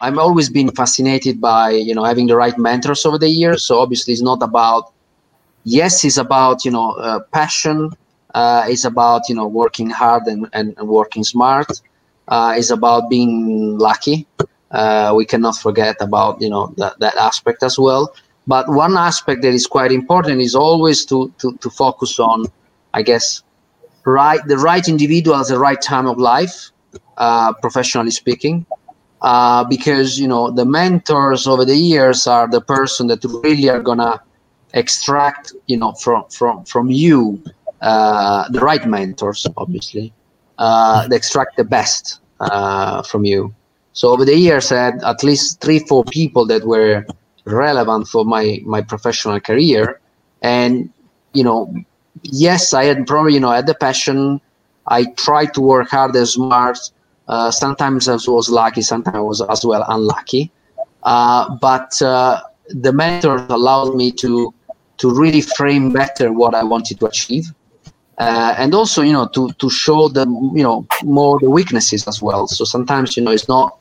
[0.00, 3.64] I'm always been fascinated by you know having the right mentors over the years.
[3.64, 4.92] So obviously, it's not about
[5.64, 7.90] yes, it's about you know uh, passion.
[8.34, 11.70] Uh, it's about you know working hard and, and, and working smart.
[12.28, 14.26] Uh, it's about being lucky.
[14.70, 18.14] Uh, we cannot forget about you know that, that aspect as well.
[18.46, 22.46] But one aspect that is quite important is always to to, to focus on,
[22.94, 23.42] I guess,
[24.06, 26.70] right the right individual at the right time of life,
[27.18, 28.66] uh, professionally speaking.
[29.22, 33.80] Uh, because you know the mentors over the years are the person that really are
[33.80, 34.18] gonna
[34.72, 37.38] extract you know from from from you
[37.82, 40.12] uh, the right mentors obviously.
[40.58, 43.54] Uh, they extract the best uh, from you.
[43.92, 47.04] So over the years i had at least three four people that were
[47.44, 50.00] relevant for my my professional career.
[50.40, 50.90] And
[51.34, 51.74] you know
[52.22, 54.40] yes i had probably you know had the passion.
[54.86, 56.78] I tried to work hard and smart
[57.32, 60.50] uh, sometimes i was lucky sometimes i was as well unlucky
[61.04, 64.52] uh, but uh, the mentors allowed me to
[65.00, 67.46] to really frame better what I wanted to achieve.
[68.18, 72.20] Uh, and also, you know, to, to show the, you know, more the weaknesses as
[72.20, 72.46] well.
[72.46, 73.78] So sometimes, you know, it's not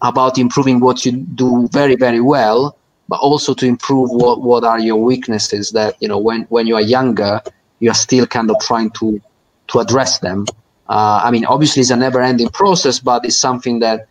[0.00, 2.76] about improving what you do very, very well,
[3.08, 6.74] but also to improve what, what are your weaknesses that, you know, when, when you
[6.74, 7.40] are younger,
[7.78, 9.22] you are still kind of trying to,
[9.68, 10.44] to address them.
[10.88, 14.08] Uh, I mean, obviously it's a never ending process, but it's something that,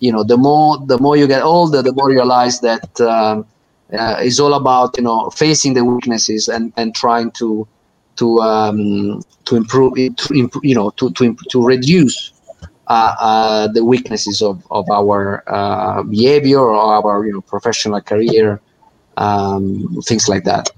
[0.00, 3.46] you know, the more, the more you get older, the more you realize that, um,
[3.92, 7.66] uh, is all about you know facing the weaknesses and and trying to
[8.16, 12.32] to um, to improve to you know to to to reduce
[12.88, 18.60] uh, uh, the weaknesses of of our uh, behavior or our you know professional career
[19.16, 20.70] um, things like that